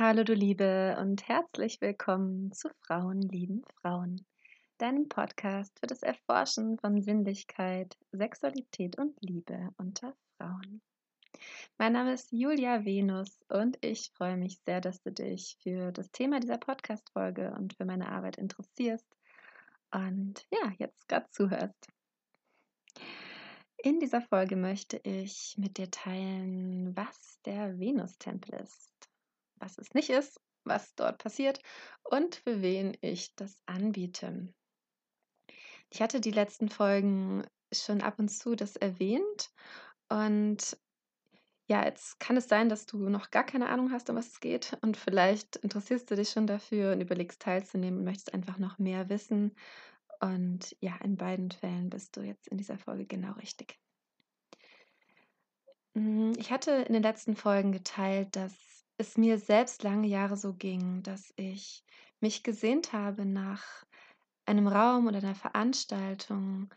[0.00, 4.24] Hallo du Liebe und herzlich willkommen zu Frauen lieben Frauen,
[4.78, 10.82] deinem Podcast für das Erforschen von Sinnlichkeit, Sexualität und Liebe unter Frauen.
[11.78, 16.12] Mein Name ist Julia Venus und ich freue mich sehr, dass du dich für das
[16.12, 19.16] Thema dieser Podcast-Folge und für meine Arbeit interessierst
[19.90, 21.88] und ja, jetzt gerade zuhörst.
[23.78, 28.92] In dieser Folge möchte ich mit dir teilen, was der Venustempel ist,
[29.60, 31.60] was es nicht ist, was dort passiert
[32.04, 34.52] und für wen ich das anbiete.
[35.90, 39.50] Ich hatte die letzten Folgen schon ab und zu das erwähnt
[40.08, 40.78] und
[41.70, 44.40] ja, jetzt kann es sein, dass du noch gar keine Ahnung hast, um was es
[44.40, 48.78] geht und vielleicht interessierst du dich schon dafür und überlegst teilzunehmen und möchtest einfach noch
[48.78, 49.54] mehr wissen.
[50.20, 53.78] Und ja, in beiden Fällen bist du jetzt in dieser Folge genau richtig.
[55.94, 58.54] Hm, ich hatte in den letzten Folgen geteilt, dass
[58.98, 61.84] es mir selbst lange Jahre so ging, dass ich
[62.20, 63.64] mich gesehnt habe nach
[64.44, 66.74] einem Raum oder einer Veranstaltung,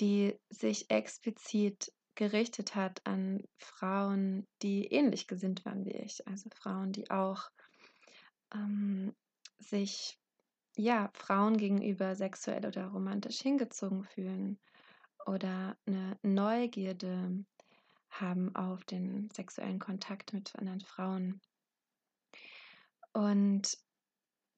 [0.00, 6.26] die sich explizit gerichtet hat an Frauen, die ähnlich gesinnt waren wie ich.
[6.26, 7.50] Also Frauen, die auch
[8.52, 9.14] ähm,
[9.58, 10.18] sich
[10.76, 14.58] ja, Frauen gegenüber sexuell oder romantisch hingezogen fühlen
[15.26, 17.44] oder eine Neugierde
[18.20, 21.40] haben auf den sexuellen Kontakt mit anderen Frauen.
[23.12, 23.78] Und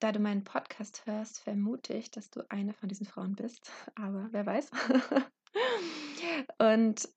[0.01, 4.29] da du meinen Podcast hörst, vermute ich, dass du eine von diesen Frauen bist, aber
[4.31, 4.71] wer weiß.
[6.59, 7.09] und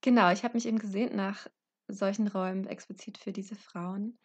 [0.00, 1.46] genau, ich habe mich eben gesehnt nach
[1.88, 4.18] solchen Räumen explizit für diese Frauen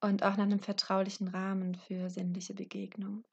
[0.00, 3.24] und auch nach einem vertraulichen Rahmen für sinnliche Begegnungen.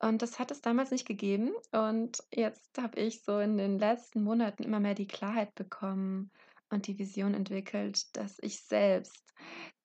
[0.00, 1.52] Und das hat es damals nicht gegeben.
[1.70, 6.30] Und jetzt habe ich so in den letzten Monaten immer mehr die Klarheit bekommen
[6.74, 9.32] und die Vision entwickelt, dass ich selbst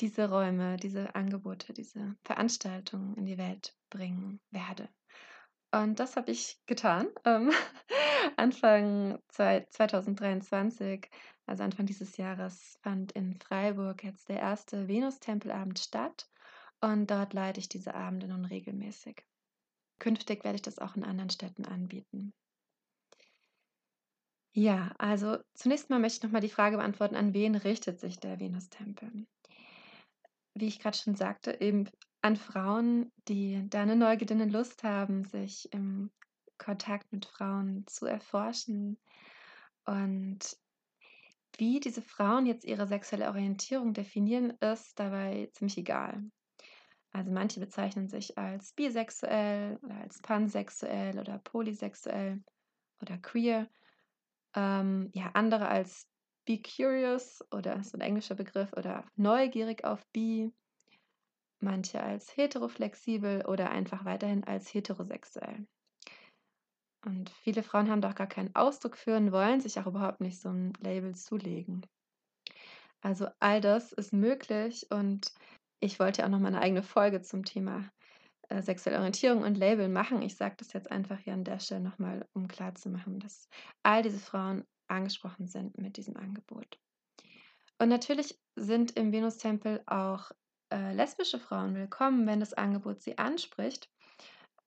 [0.01, 4.89] diese Räume, diese Angebote, diese Veranstaltungen in die Welt bringen werde.
[5.71, 7.07] Und das habe ich getan.
[7.25, 7.51] Ähm,
[8.37, 11.09] Anfang 2023,
[11.45, 16.27] also Anfang dieses Jahres, fand in Freiburg jetzt der erste Venus-Tempelabend statt.
[16.81, 19.23] Und dort leite ich diese Abende nun regelmäßig.
[19.99, 22.33] Künftig werde ich das auch in anderen Städten anbieten.
[24.53, 28.39] Ja, also zunächst mal möchte ich nochmal die Frage beantworten, an wen richtet sich der
[28.39, 29.27] Venustempel?
[30.55, 31.89] Wie ich gerade schon sagte, eben
[32.21, 36.11] an Frauen, die da eine Neugierde, eine Lust haben, sich im
[36.57, 38.99] Kontakt mit Frauen zu erforschen
[39.85, 40.57] und
[41.57, 46.29] wie diese Frauen jetzt ihre sexuelle Orientierung definieren, ist dabei ziemlich egal.
[47.11, 52.43] Also manche bezeichnen sich als bisexuell oder als pansexuell oder polysexuell
[53.01, 53.69] oder queer.
[54.55, 56.07] Ähm, ja, andere als
[56.45, 60.51] be curious oder so ein englischer Begriff oder neugierig auf bi.
[61.61, 65.67] Manche als heteroflexibel oder einfach weiterhin als heterosexuell.
[67.05, 70.39] Und viele Frauen haben doch gar keinen Ausdruck für und wollen sich auch überhaupt nicht
[70.41, 71.85] so ein Label zulegen.
[73.01, 75.33] Also all das ist möglich und
[75.79, 77.89] ich wollte ja auch noch mal eine eigene Folge zum Thema
[78.49, 80.21] äh, sexuelle Orientierung und Label machen.
[80.21, 83.47] Ich sage das jetzt einfach hier an der Stelle nochmal, um klarzumachen, dass
[83.83, 86.79] all diese Frauen angesprochen sind mit diesem Angebot.
[87.77, 90.31] Und natürlich sind im Venustempel auch
[90.71, 93.89] äh, lesbische Frauen willkommen, wenn das Angebot sie anspricht,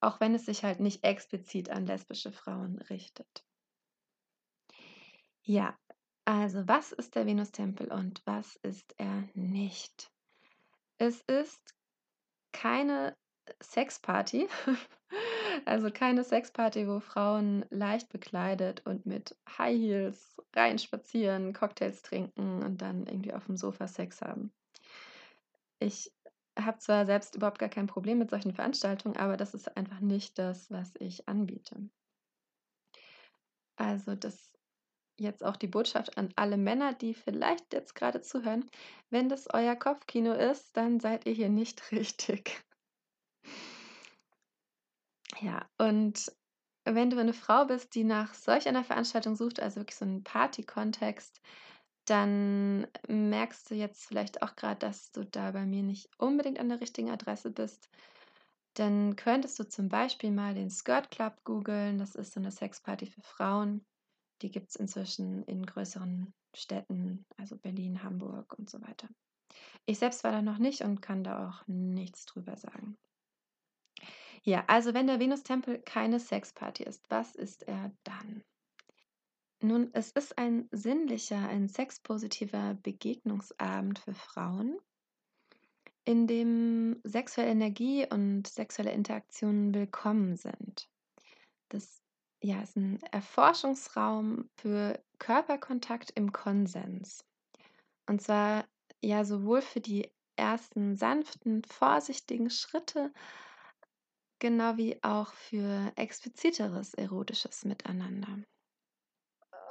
[0.00, 3.44] auch wenn es sich halt nicht explizit an lesbische Frauen richtet.
[5.42, 5.76] Ja,
[6.24, 10.10] also was ist der Venustempel und was ist er nicht?
[10.98, 11.74] Es ist
[12.52, 13.16] keine
[13.62, 14.48] Sexparty,
[15.64, 22.82] also keine Sexparty, wo Frauen leicht bekleidet und mit High Heels reinspazieren, Cocktails trinken und
[22.82, 24.52] dann irgendwie auf dem Sofa Sex haben.
[25.78, 26.12] Ich
[26.58, 30.38] habe zwar selbst überhaupt gar kein Problem mit solchen Veranstaltungen, aber das ist einfach nicht
[30.38, 31.88] das, was ich anbiete.
[33.76, 34.52] Also das
[35.18, 38.68] jetzt auch die Botschaft an alle Männer, die vielleicht jetzt gerade zuhören.
[39.10, 42.62] Wenn das euer Kopfkino ist, dann seid ihr hier nicht richtig.
[45.40, 46.30] Ja, und
[46.84, 50.24] wenn du eine Frau bist, die nach solch einer Veranstaltung sucht, also wirklich so einen
[50.24, 51.40] Party-Kontext,
[52.06, 56.68] dann merkst du jetzt vielleicht auch gerade, dass du da bei mir nicht unbedingt an
[56.68, 57.88] der richtigen Adresse bist.
[58.74, 61.98] Dann könntest du zum Beispiel mal den Skirt Club googeln.
[61.98, 63.84] Das ist so eine Sexparty für Frauen.
[64.42, 69.08] Die gibt es inzwischen in größeren Städten, also Berlin, Hamburg und so weiter.
[69.86, 72.96] Ich selbst war da noch nicht und kann da auch nichts drüber sagen.
[74.44, 78.42] Ja, also wenn der Venustempel keine Sexparty ist, was ist er dann?
[79.62, 84.78] Nun, es ist ein sinnlicher, ein sexpositiver Begegnungsabend für Frauen,
[86.04, 90.90] in dem sexuelle Energie und sexuelle Interaktionen willkommen sind.
[91.68, 92.02] Das,
[92.42, 97.24] ja, ist 'n Erforschungsraum für Körperkontakt im Konsens.
[98.08, 98.66] Und zwar,
[99.00, 103.12] ja, sowohl für die ersten sanften, vorsichtigen Schritte
[104.42, 108.44] genau wie auch für expliziteres erotisches Miteinander.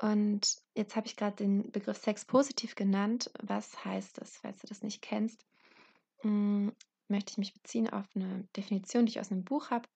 [0.02, 3.30] Und jetzt habe ich grad den Begriff Sex-positiv genannt.
[3.42, 4.38] Was heißt das?
[4.38, 5.46] Falls du das nicht kennst,
[6.22, 6.74] hm,
[7.10, 9.88] möchte ich mich beziehen auf 'ne Definition, die ich aus 'nem Buch habe.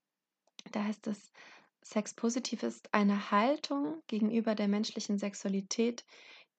[0.72, 1.32] Da heißt es:
[1.84, 6.06] „Sex-positiv ist eine Haltung gegenüber der menschlichen Sexualität,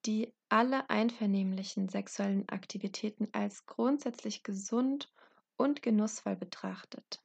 [0.05, 5.11] die alle einvernehmlichen sexuellen Aktivitäten als grundsätzlich gesund
[5.57, 7.21] und genussvoll betrachtet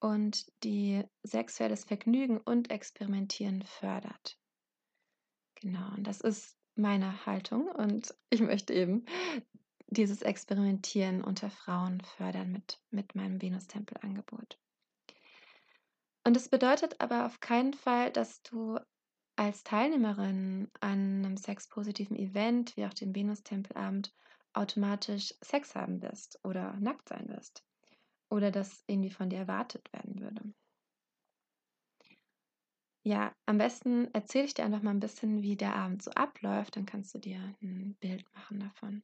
[0.00, 4.38] und die sexuelles Vergnügen und Experimentieren fördert.“
[5.56, 9.06] Genau, und das ist meine Haltung und ich möchte eben
[9.88, 14.58] dieses Experimentieren unter Frauen fördern mit mit meinem Venustempel-Angebot.
[16.26, 18.78] Und das bedeutet aber auf keinen Fall, dass du
[19.36, 24.14] als Teilnehmerin an 'nem sex-positiven Event wie auch dem Venustempelabend
[24.54, 27.64] automatisch Sex haben wirst oder nackt sein wirst
[28.34, 30.54] oder das irgendwie von dir erwartet werden würde.
[33.06, 36.76] Ja, am besten erzähle ich dir einfach mal 'n bisschen, wie der Abend so abläuft,
[36.76, 39.02] dann kannst du dir 'n Bild machen davon.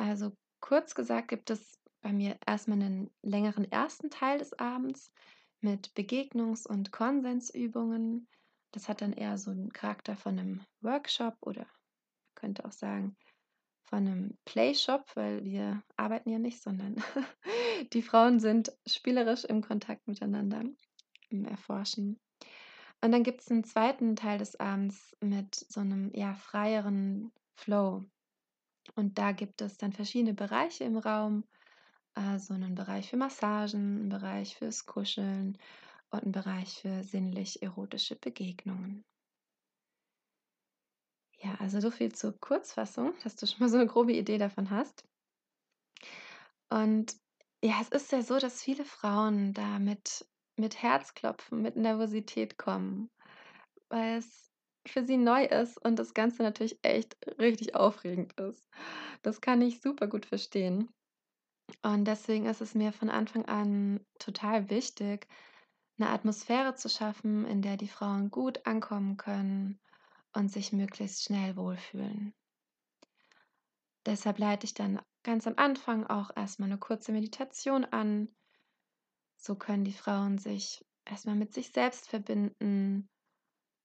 [0.00, 5.10] Also, kurz gesagt gibt es bei mir erst mal 'nen längeren ersten Teil des Abends
[5.60, 8.28] mit Begegnungs und Konsensübungen.
[8.72, 11.66] Das hat dann eher so 'n Charakter von 'nem Workshop oder
[12.36, 13.16] könnte auch sagen,
[13.88, 16.96] von 'nem Play-Shop, weil wir arbeiten ja nicht, sondern
[17.94, 20.64] die Frauen sind spielerisch im Kontakt miteinander,
[21.30, 22.20] im Erforschen.
[23.02, 28.04] Und dann gibt's 'n zweiten Teil des Abends mit so 'nem, ja, freieren Flow.
[28.96, 31.44] Und da gibt es dann verschiedene Bereiche im Raum,
[32.14, 35.58] also 'nen Bereich für Massagen, 'n Bereich fürs Kuscheln
[36.12, 39.04] und 'n Bereich für sinnlich-erotische Begegnungen.
[41.48, 44.70] Ja, also so viel zur Kurzfassung, dass du schon mal so 'ne grobe Idee davon
[44.70, 45.04] hast.
[46.70, 47.16] Und
[47.64, 53.10] ja, es ist ja so, dass viele Frauen da mit mit Herzklopfen, mit Nervosität kommen,
[53.90, 54.50] weil's
[54.88, 58.68] für sie neu ist und das Ganze natürlich echt richtig aufregend ist.
[59.22, 60.90] Das kann ich super gut verstehen.
[61.82, 65.28] Und deswegen ist es mir von Anfang an total wichtig,
[65.98, 69.80] 'ne Atmosphäre zu schaffen, in der die Frauen gut ankommen können
[70.34, 72.34] und sich möglichst schnell wohlfühlen.
[74.06, 78.28] Deshalb leite ich dann ganz am Anfang auch erst mal 'ne kurze Meditation an.
[79.44, 83.08] So können die Frauen sich erst mal mit sich selbst verbinden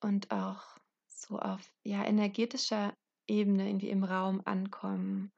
[0.01, 0.63] und auch
[1.07, 2.93] so auf, ja, energetischer
[3.27, 5.31] Ebene irgendwie im Raum ankommen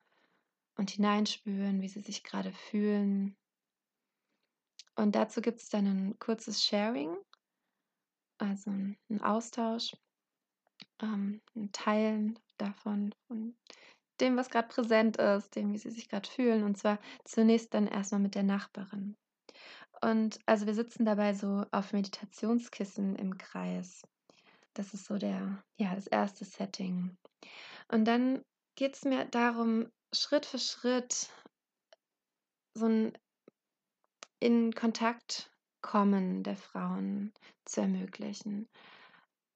[0.77, 3.35] und hineinspüren, wie sie sich grade fühlen.
[4.97, 7.17] Und dazu gibt's dann 'nen kurzes Sharing,
[8.39, 9.93] also 'n 'n Austausch,
[11.01, 13.55] ähm, 'n Teilen davon, von
[14.21, 17.87] dem, was grad präsent ist, dem, wie sie sich grad fühlen, und zwar zunächst dann
[17.87, 19.15] erst mal mit der Nachbarin.
[20.01, 24.01] Und also, wir sitzen dabei so auf Meditationskissen im Kreis.
[24.75, 27.17] Das ist so der ja, das erste Setting.
[27.89, 28.43] Und dann
[28.77, 31.29] geht's mir darum, Schritt für Schritt
[32.77, 33.13] so 'n
[34.41, 37.33] in Kontakt kommen der Frauen
[37.65, 38.67] zu ermöglichen.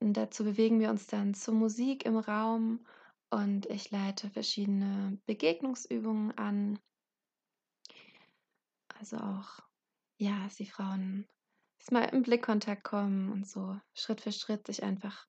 [0.02, 2.86] Und dazu bewegen wir uns dann zur Musik im Raum
[3.30, 6.80] und ich leite verschiedene Begegnungsübungen an.
[8.98, 9.60] Also auch,
[10.18, 11.28] ja, dass die Frauen
[11.92, 15.28] mal in Blickkontakt kommen und so Schritt für Schritt sich einfach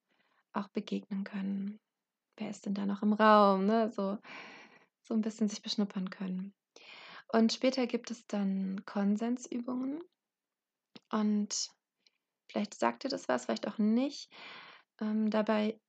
[0.52, 1.80] auch begegnen können.
[2.38, 3.90] Wer ist denn da noch im Raum, ne?
[3.92, 4.18] So
[5.04, 6.54] so 'n bisschen sich beschnuppern können.
[7.28, 10.02] Und später gibt es dann Konsensübungen.
[11.12, 11.70] Und
[12.50, 14.30] vielleicht sagt dir das was, vielleicht auch nicht.
[15.00, 15.80] Ähm, dabei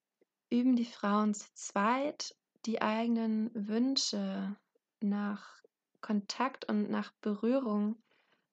[0.49, 4.55] üben die Frauen zu zweit die eigenen Wünsche
[5.01, 5.63] nach
[6.01, 7.95] Kontakt und nach Berührung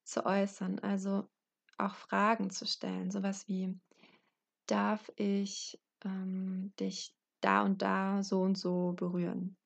[0.04, 1.28] zu äußern, also
[1.78, 3.78] auch Fragen zu stellen, so was wie:
[4.66, 9.56] „Darf ich, ähm, dich da und da so und so berühren?“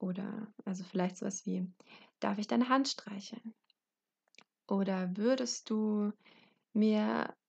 [0.00, 1.66] Oder also vielleicht so was wie:
[2.20, 3.54] „Darf ich deine Hand streicheln?“
[4.68, 6.12] Oder: „Würdest du
[6.72, 7.41] mir“ „hm,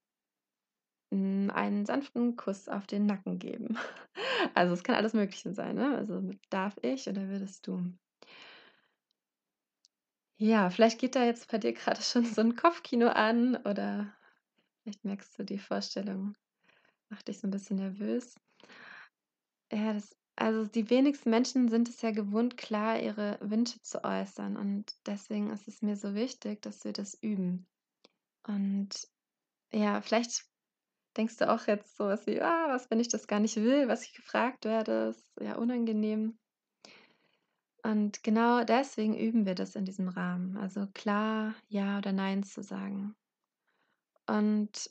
[1.50, 3.76] einen sanften Kuss auf den Nacken geben?“
[4.54, 5.96] Also, es kann alles Mögliche sein, ne?
[5.96, 7.92] Also „darf ich“ oder „würdest du“.
[10.38, 14.14] Ja, vielleicht geht da jetzt bei dir grade schon so 'n Kopfkino an oder
[14.82, 16.34] vielleicht merkst du, die Vorstellung
[17.10, 18.36] macht dich so 'n bisschen nervös.
[19.72, 24.56] Ja, das Also, die wenigsten Menschen sind es ja gewohnt, klar ihre Wünsche zu äußern
[24.56, 27.66] und deswegen ist es mir so wichtig, dass wir das üben.
[28.46, 29.08] Und
[29.74, 30.46] ja, vielleicht
[31.16, 33.88] denkst du auch jetzt so was wie: „Ah, was, wenn ich das gar nicht will,
[33.88, 36.38] was ich gefragt werde, ist ja unangenehm.“
[37.84, 42.62] Und genau deswegen üben wir das in diesem Rahmen, also klar ja oder nein zu
[42.62, 43.14] sagen.
[44.28, 44.90] Und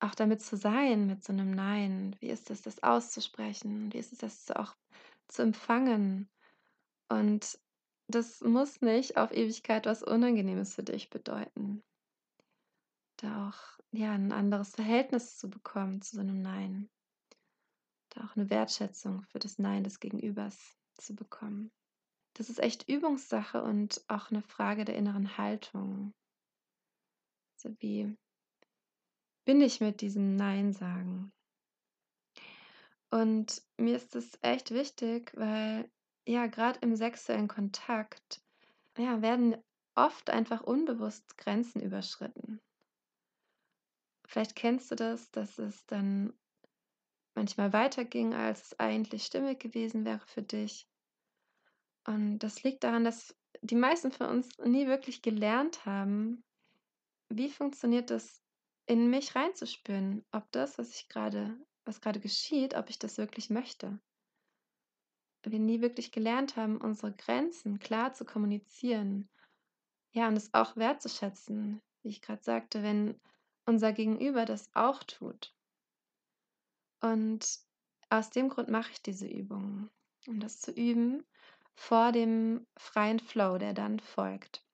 [0.00, 2.16] auch damit zu sein mit so 'nem Nein.
[2.20, 3.92] Wie ist es, das auszusprechen?
[3.92, 4.74] Wie ist es, das auch
[5.28, 6.28] zu empfangen?
[7.10, 7.58] Und
[8.08, 11.82] das muss nicht auf Ewigkeit was Unangenehmes für dich bedeuten.
[13.22, 16.88] Da auch, ja, 'n anderes Verhältnis zu bekommen zu so 'nem Nein.
[18.10, 21.70] Da auch 'ne Wertschätzung für das Nein des Gegenübers zu bekommen.
[22.34, 26.12] Das ist echt Übungssache und auch 'ne Frage der inneren Haltung.
[27.64, 28.16] So wie
[29.46, 31.32] bin ich mit diesem Nein sagen?
[33.12, 35.90] Und mir ist es echt wichtig, weil,
[36.26, 38.40] ja, grad im sexuellen Kontakt,
[38.98, 39.56] ja, werden
[39.96, 42.60] oft einfach unbewusst Grenzen überschritten.
[44.32, 46.32] Vielleicht kennst du das, dass es dann
[47.34, 50.88] manchmal weiterging, als es eigentlich stimmig gewesen wäre für dich.
[52.06, 56.42] Und das liegt daran, dass die meisten von uns nie wirklich gelernt haben,
[57.28, 58.42] wie funktioniert das,
[58.86, 63.50] in mich reinzuspüren, ob das, was ich grade was grade geschieht, ob ich das wirklich
[63.50, 64.00] möchte.
[65.44, 69.28] Wir nie wirklich gelernt haben, unsere Grenzen klar zu kommunizieren.
[70.12, 73.20] Ja, und es auch wertzuschätzen, wie ich grad sagte, wenn
[73.66, 75.54] unser Gegenüber das auch tut.
[77.00, 77.58] Und
[78.08, 79.90] aus dem Grund mache ich diese Übungen,
[80.26, 81.26] um das zu üben
[81.74, 84.64] vor dem freien Flow, der dann folgt.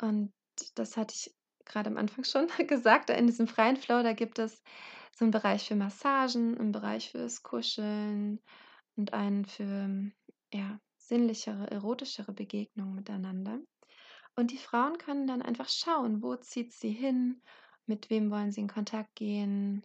[0.00, 0.32] Und
[0.74, 4.62] das hatte ich grade am Anfang schon gesagt, in diesem freien Flow, da gibt es
[5.16, 8.40] so 'n Bereich für Massagen, 'n Bereich fürs Kuscheln
[8.96, 10.12] und einen für,
[10.54, 13.60] ja, sinnlichere, erotischere Begegnungen miteinander.
[14.36, 17.42] Und die Frauen können dann einfach schauen, wo zieht's sie hin,
[17.88, 19.82] mit wem wollen sie in Kontakt gehen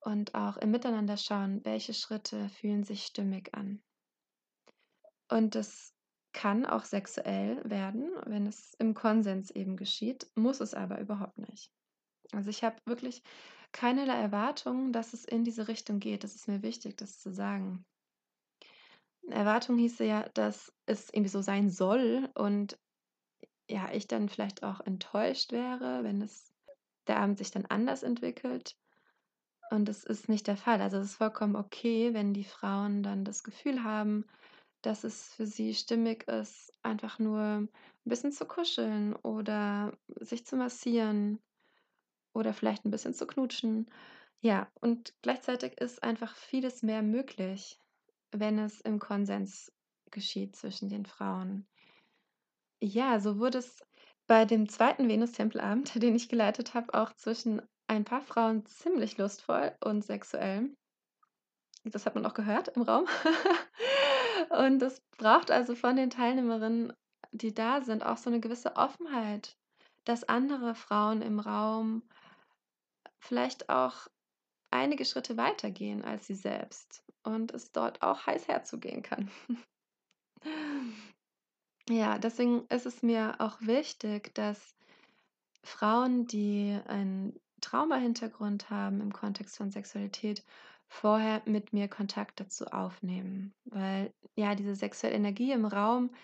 [0.00, 3.82] und auch im Miteinander schauen, welche Schritte fühlen sich stimmig an.
[5.28, 5.92] Und das
[6.32, 11.72] kann auch sexuell werden, wenn es im Konsens eben geschieht, muss es aber überhaupt nicht.
[12.32, 13.22] Also, ich habe wirklich
[13.72, 16.24] keinerlei Erwartungen, dass es in diese Richtung geht.
[16.24, 17.84] Das ist mir wichtig, das zu sagen.
[19.28, 22.78] Erwartung hieße ja, dass es irgendwie so sein soll und,
[23.68, 26.52] ja, ich dann vielleicht auch enttäuscht wäre, wenn es
[27.08, 28.72] der Abend sich dann anders entwickelt.
[29.70, 30.80] Und das ist nicht der Fall.
[30.82, 34.26] Also, es ist vollkommen okay, wenn die Frauen dann das Gefühl haben,
[34.82, 37.70] dass es für sie stimmig ist, einfach nur 'n
[38.04, 41.40] bisschen zu kuscheln oder sich zu massieren
[42.34, 43.90] oder vielleicht 'n bisschen zu knutschen.
[44.40, 47.80] Ja, und gleichzeitig ist einfach vieles mehr möglich,
[48.32, 49.72] wenn es im Konsens
[50.12, 51.66] geschieht zwischen den Frauen.
[52.82, 53.85] Ja, so wurde es
[54.26, 55.08] bei dem 2.
[55.08, 60.76] Venustempelabend, den ich geleitet habe, auch zwischen ein paar Frauen ziemlich lustvoll und sexuell.
[61.84, 63.06] Das hat man auch gehört im Raum.
[64.50, 66.92] Und es braucht also von den Teilnehmerinnen,
[67.32, 69.56] die da sind, auch so 'ne gewisse Offenheit,
[70.04, 72.02] dass andere Frauen im Raum
[73.20, 74.06] vielleicht auch
[74.70, 79.30] einige Schritte weitergehen als sie selbst und es dort auch heiß herzugehen kann.
[81.88, 84.74] Ja, deswegen ist es mir auch wichtig, dass
[85.64, 90.44] Frauen, die einen Traumahintergrund haben im Kontext von Sexualität,
[90.88, 93.54] vorher mit mir Kontakt dazu aufnehmen.
[93.64, 96.14] Weil, ja, diese sexuelle Energie im Raum,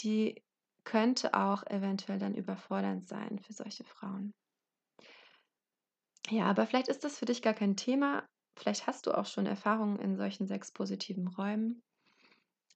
[0.00, 0.42] die
[0.84, 4.32] könnte auch eventuell dann überfordernd sein für solche Frauen.
[6.30, 8.26] Ja, aber vielleicht ist das für dich gar kein Thema.
[8.58, 11.82] Vielleicht hast du auch schon Erfahrungen in solchen sexpositiven Räumen.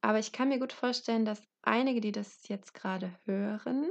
[0.02, 3.90] Aber ich kann mir gut vorstellen, dass einige, die das jetzt grade hören,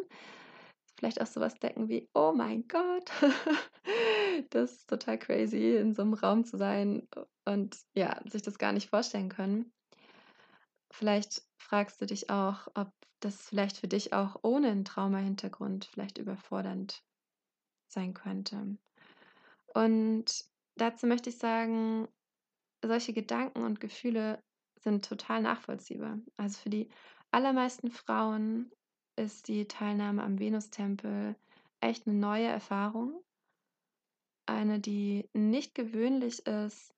[0.97, 3.11] vielleicht auch so was denken wie: „Oh mein Gott,
[4.51, 7.07] das ist total crazy, in so 'nem Raum zu sein“,
[7.45, 9.71] und ja, sich das gar nicht vorstellen können.
[10.91, 16.17] Vielleicht fragst du dich auch, ob das vielleicht für dich auch ohne 'n Traumahintergrund vielleicht
[16.17, 17.03] überfordernd
[17.87, 18.77] sein könnte.
[19.75, 20.45] Und
[20.77, 22.09] dazu möchte ich sagen,
[22.83, 24.43] solche Gedanken und Gefühle
[24.79, 26.19] sind total nachvollziehbar.
[26.37, 26.89] Also, für die
[27.31, 28.71] allermeisten Frauen
[29.17, 31.35] ist die Teilnahme am Venustempel
[31.81, 33.23] echt 'ne neue Erfahrung.
[34.49, 36.95] Eine, die nicht gewöhnlich ist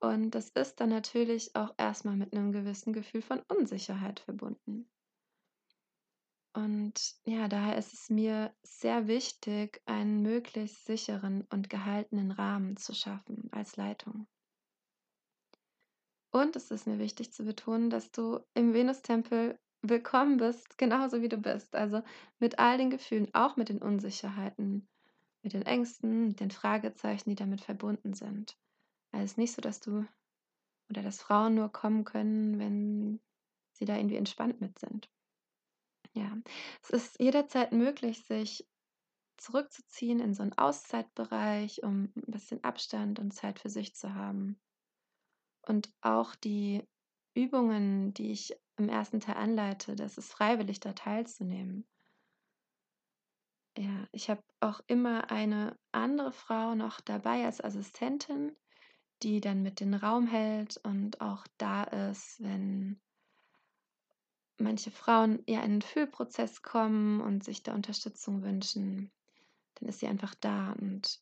[0.00, 4.88] und das ist dann natürlich auch erst mal mit 'nem gewissen Gefühl von Unsicherheit verbunden.
[6.54, 12.94] Und ja, daher ist es mir sehr wichtig, einen möglichst sicheren und gehaltenen Rahmen zu
[12.94, 14.26] schaffen als Leitung.
[16.34, 21.28] Und es ist mir wichtig zu betonen, dass du im Venustempel willkommen bist, genauso wie
[21.28, 21.74] du bist.
[21.74, 22.02] Also
[22.38, 24.88] mit all den Gefühlen, auch mit den Unsicherheiten,
[25.42, 28.56] mit den Ängsten, mit den Fragezeichen, die damit verbunden sind.
[29.10, 30.06] Also es ist nicht so, dass du
[30.88, 33.20] oder dass Frauen nur kommen können, wenn
[33.72, 35.10] sie da irgendwie entspannt mit sind.
[36.12, 36.36] Ja,
[36.82, 38.68] es ist jederzeit möglich, sich
[39.38, 44.60] zurückzuziehen in so einen Auszeitbereich, um ein bisschen Abstand und Zeit für sich zu haben.
[45.66, 46.86] Und auch die
[47.34, 51.86] Übungen, die ich im ersten Teil anleite, das ist freiwillig, da teilzunehmen.
[53.76, 58.54] Ja, ich habe auch immer eine andere Frau noch dabei als Assistentin,
[59.22, 63.00] die dann mit den Raum hält und auch da ist, wenn
[64.60, 69.10] manche Frauen ja in 'nen Fühlprozess kommen und sich da Unterstützung wünschen,
[69.76, 71.20] dann ist sie einfach da und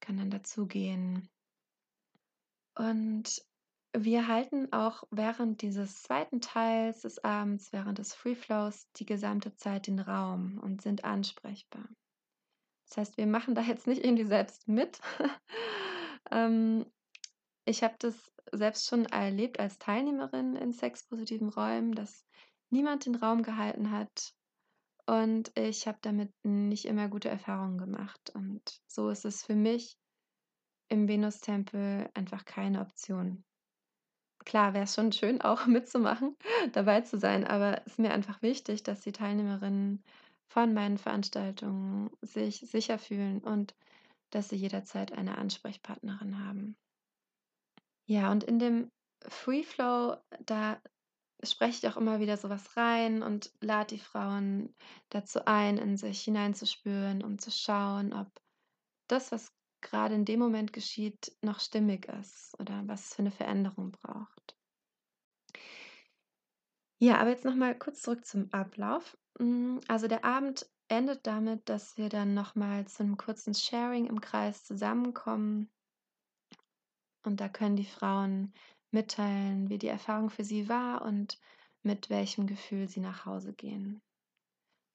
[0.00, 1.28] kann dann dazugehen.
[2.76, 3.42] Und
[3.94, 9.54] wir halten auch während dieses zweiten Teils des Abends, während des Free Flows, die gesamte
[9.54, 11.88] Zeit den Raum und sind ansprechbar.
[12.88, 15.00] Das heißt, wir machen da jetzt nicht irgendwie selbst mit.
[16.30, 16.86] Ähm,
[17.64, 22.24] ich habe das selbst schon erlebt als Teilnehmerin in sexpositiven Räumen, dass
[22.70, 24.32] niemand den Raum gehalten hat
[25.06, 29.98] und ich habe damit nicht immer gute Erfahrungen gemacht und so ist es für mich
[30.88, 33.44] im Venustempel einfach keine Option.
[34.44, 36.36] Klar, wäre es schon schön, auch mitzumachen,
[36.72, 40.02] dabei zu sein, aber es ist mir einfach wichtig, dass die Teilnehmerinnen
[40.48, 43.74] von meinen Veranstaltungen sich sicher fühlen und
[44.30, 46.76] dass sie jederzeit eine Ansprechpartnerin haben.
[48.06, 48.90] Ja, und in dem
[49.28, 50.80] Free Flow, da
[51.44, 54.74] spreche ich auch immer wieder so was rein und lade die Frauen
[55.10, 58.28] dazu ein, in sich hineinzuspüren und zu schauen, ob
[59.08, 63.30] das, was grade in dem Moment geschieht, noch stimmig ist oder was es für 'ne
[63.30, 64.54] Veränderung braucht.
[67.00, 69.18] Ja, aber jetzt noch mal kurz zurück zum Ablauf.
[69.38, 74.06] Hm, also, der Abend endet damit, dass wir dann noch mal zu 'nem kurzen Sharing
[74.06, 75.68] im Kreis zusammenkommen.
[77.24, 78.52] Und da können die Frauen
[78.90, 81.38] mitteilen, wie die Erfahrung für sie war und
[81.82, 84.02] mit welchem Gefühl sie nach Hause gehen.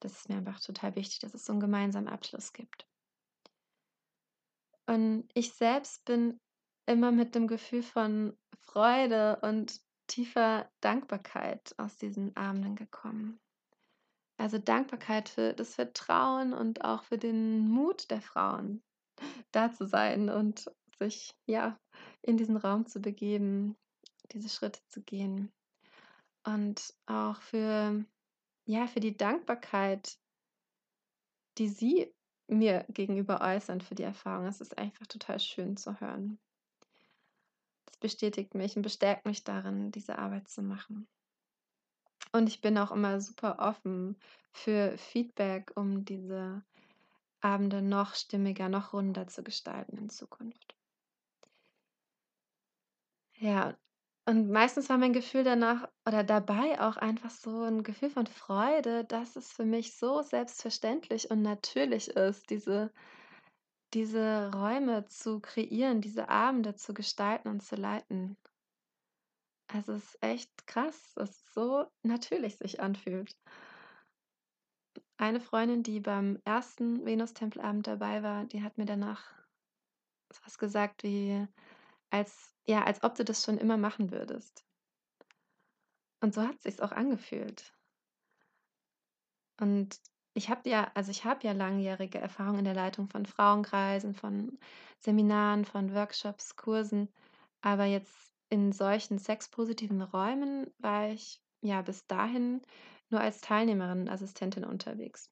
[0.01, 2.86] Das ist mir einfach total wichtig, dass es so 'n gemeinsamen Abschluss gibt.
[4.89, 6.39] Und ich selbst bin
[6.85, 13.39] immer mit 'nem Gefühl von Freude und tiefer Dankbarkeit aus diesen Abenden gekommen.
[14.39, 18.83] Also, Dankbarkeit für das Vertrauen und auch für den Mut der Frauen,
[19.51, 21.79] da zu sein und sich, ja,
[22.21, 23.77] in diesen Raum zu begeben,
[24.31, 25.51] diese Schritte zu gehen.
[26.45, 28.05] Und auch für
[28.67, 30.17] ja, für die Dankbarkeit
[31.57, 32.13] die sie
[32.47, 34.47] mir gegenüber äußern für die Erfahrung.
[34.47, 36.39] Es ist einfach total schön zu hören.
[37.85, 41.07] Das bestätigt mich und bestärkt mich darin, diese Arbeit zu machen.
[42.31, 44.17] Und ich bin auch immer super offen
[44.51, 46.63] für Feedback, um diese
[47.41, 50.75] Abende noch stimmiger, noch runder zu gestalten in Zukunft.
[53.39, 53.77] Ja,
[54.27, 59.05] und meistens war mein Gefühl danach oder dabei auch einfach so 'n Gefühl von Freude,
[59.05, 62.91] dass es für mich so selbstverständlich und natürlich ist, diese
[63.93, 68.37] diese Räume zu kreieren, diese Abende zu gestalten und zu leiten.
[69.69, 73.37] Also, es ist echt krass, dass es so natürlich sich anfühlt.
[75.17, 79.23] Eine Freundin, die beim ersten Venustempelabend dabei war, die hat mir danach
[80.43, 81.47] was gesagt wie,
[82.09, 84.65] als ja, als ob du das schon immer machen würdest.
[86.19, 87.73] Und so hat sich's auch angefühlt.
[89.59, 89.99] Und
[90.33, 94.59] ich habe ja also, ich habe ja langjährige Erfahrung in der Leitung von Frauenkreisen, von
[94.99, 97.09] Seminaren, von Workshops, Kursen,
[97.61, 102.61] aber jetzt in solchen sexpositiven Räumen war ich, ja, bis dahin
[103.09, 105.31] nur als Teilnehmerin, Assistentin unterwegs.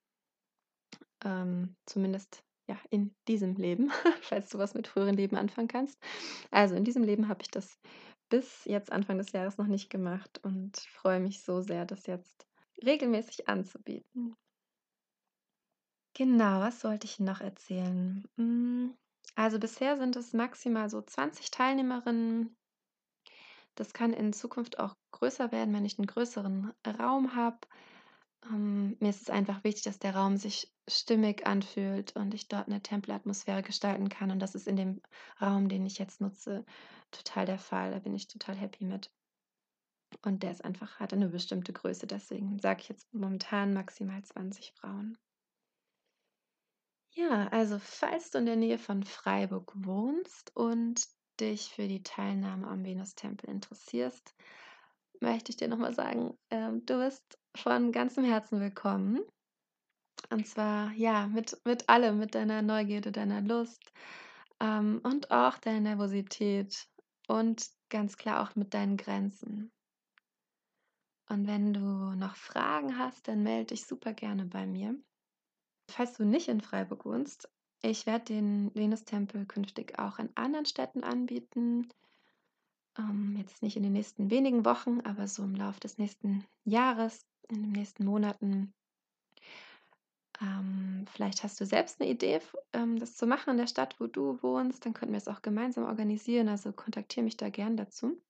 [1.24, 6.00] Ähm, zumindest, ja, in diesem Leben, falls du was mit früheren Leben anfangen kannst.
[6.52, 7.80] Also, in diesem Leben habe ich das
[8.30, 12.48] bis jetzt Anfang des Jahres noch nicht gemacht und freue mich so sehr, das jetzt
[12.84, 14.36] regelmäßig anzubieten.
[16.14, 18.24] Genau, was wollte ich noch erzählen?
[18.38, 18.96] Hm,
[19.36, 22.56] also, bisher sind es maximal so 20 Teilnehmerinnen.
[23.76, 27.60] Das kann in Zukunft auch größer werden, wenn ich 'n größeren Raum habe.
[28.50, 32.68] Ähm, mir ist es einfach wichtig, dass der Raum sich stimmig anfühlt und ich dort
[32.68, 35.02] 'ne Tempelatmosphäre gestalten kann und das ist in dem
[35.42, 36.66] Raum, den ich jetzt nutze,
[37.12, 37.92] total der Fall.
[37.92, 39.10] Da bin ich total happy mit.
[40.24, 44.72] Und der ist einfach hat 'ne bestimmte Größe, deswegen sage ich jetzt momentan maximal 20
[44.74, 45.18] Frauen.
[47.14, 51.08] Ja, also, falls du in der Nähe von Freiburg wohnst und
[51.40, 54.34] dich für die Teilnahme am Venustempel interessierst,
[55.22, 59.22] möchte ich dir noch mal sagen, ähm, du bist von ganzem Herzen willkommen.
[60.30, 63.92] Und zwar, ja, mit mit allem, mit deiner Neugierde, deiner Lust,
[64.60, 66.88] ähm, und auch deiner Nervosität
[67.28, 69.72] und ganz klar auch mit deinen Grenzen.
[71.30, 74.96] Und wenn du noch Fragen hast, dann melde dich super gerne bei mir.
[75.90, 77.50] Falls du nicht in Freiburg wohnst,
[77.82, 81.88] ich werde den Venustempel künftig auch in anderen Städten anbieten.
[82.98, 87.26] Ähm, jetzt nicht in den nächsten wenigen Wochen, aber so im Laufe des nächsten Jahres,
[87.50, 88.74] in den nächsten Monaten.
[90.42, 92.42] Ähm, vielleicht hast du selbst eine Idee,
[92.74, 95.42] ähm, das zu machen in der Stadt, wo du wohnst, dann könnten wir es auch
[95.42, 98.22] gemeinsam organisieren, also kontaktiere mich da gern dazu.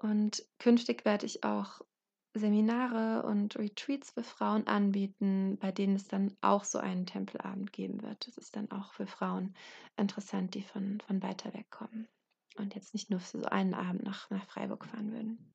[0.00, 1.80] Und künftig werde ich auch
[2.34, 8.02] Seminare und Retreats für Frauen anbieten, bei denen es dann auch so einen Tempelabend geben
[8.02, 8.26] wird.
[8.26, 9.54] Das ist dann auch für Frauen
[9.96, 12.08] interessant, die von von weiter weg kommen
[12.56, 15.52] und jetzt nicht nur für so einen Abend nach nach Freiburg fahren würden.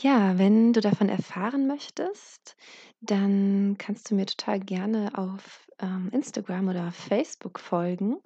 [0.00, 2.56] Ja, wenn du davon erfahren möchtest,
[3.00, 8.16] dann kannst du mir total gerne auf, ähm, Instagram oder Facebook folgen.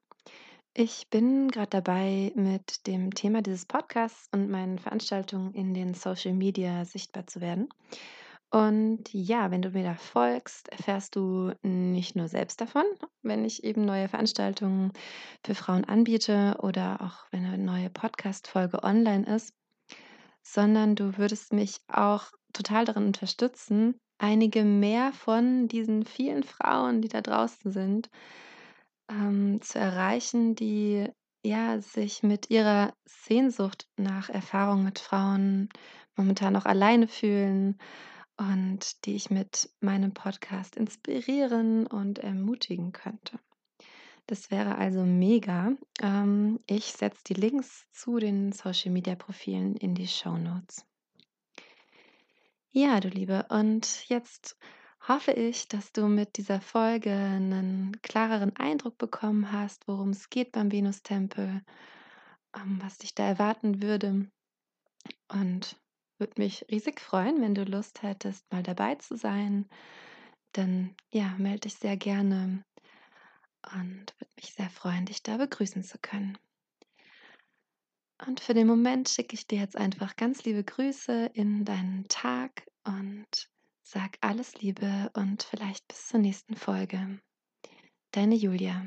[0.74, 6.34] Ich bin gerade dabei, mit dem Thema dieses Podcasts und meinen Veranstaltungen in den Social
[6.34, 7.68] Media sichtbar zu werden.
[8.50, 12.84] Und ja, wenn du mir da folgst, erfährst du nicht nur selbst davon,
[13.22, 14.92] wenn ich eben neue Veranstaltungen
[15.44, 19.52] für Frauen anbiete oder auch wenn eine neue Podcast-Folge online ist,
[20.52, 27.08] sondern du würdest mich auch total darin unterstützen, einige mehr von diesen vielen Frauen, die
[27.08, 28.08] da draußen sind,
[29.10, 31.08] ähm, zu erreichen, die
[31.44, 35.68] ja sich mit ihrer Sehnsucht nach Erfahrung mit Frauen
[36.16, 37.78] momentan noch alleine fühlen
[38.36, 43.38] und die ich mit meinem Podcast inspirieren und ermutigen könnte.
[44.26, 45.72] Das wäre also mega.
[46.02, 50.84] Ähm, ich setze die Links zu den Social Media Profilen in die Show Notes.
[52.72, 54.58] Ja, du Liebe, und jetzt
[55.06, 60.52] hoffe ich, dass du mit dieser Folge einen klareren Eindruck bekommen hast, worum es geht
[60.52, 61.62] beim Venustempel,
[62.56, 64.28] ähm, was dich da erwarten würde.
[65.28, 65.80] Und
[66.18, 69.68] würde mich riesig freuen, wenn du Lust hättest, mal dabei zu sein.
[70.52, 72.64] Dann ja, melde dich sehr gerne
[73.74, 76.38] und würde mich sehr freuen, dich da begrüßen zu können.
[78.26, 82.66] Und für den Moment schicke ich dir jetzt einfach ganz liebe Grüße in deinen Tag
[82.84, 83.50] und
[83.82, 87.20] sag alles Liebe und vielleicht bis zur nächsten Folge.
[88.12, 88.86] Deine Julia.